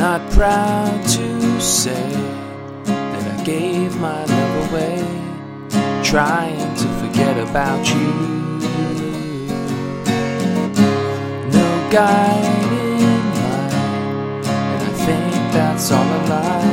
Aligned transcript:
not 0.00 0.30
proud 0.30 1.06
to 1.06 1.60
say 1.60 2.10
that 2.84 3.38
I 3.38 3.44
gave 3.44 3.94
my 4.00 4.24
love 4.24 4.70
away, 4.70 6.02
trying 6.02 6.74
to 6.76 6.88
forget 7.00 7.36
about 7.38 7.86
you. 7.94 8.49
guiding 11.90 13.34
light, 13.34 14.46
and 14.46 14.82
I 14.82 14.92
think 15.04 15.52
that's 15.52 15.90
all 15.90 16.04
a 16.04 16.20
lie. 16.28 16.69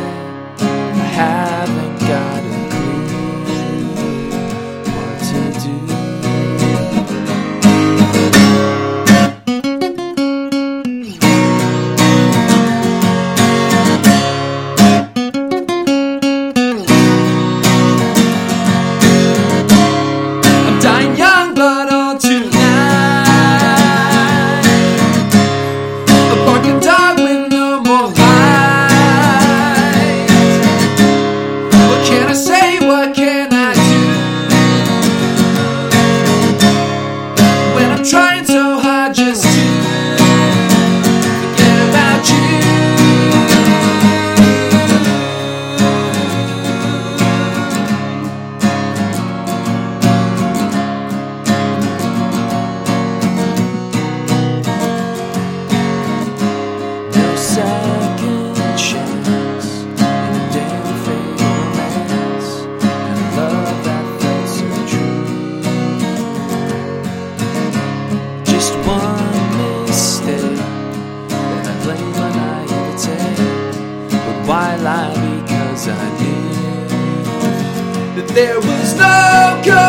There 78.33 78.59
was 78.59 78.94
no 78.95 79.61
good. 79.63 79.87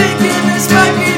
taking 0.00 0.50
us 0.56 0.66
back. 0.68 1.09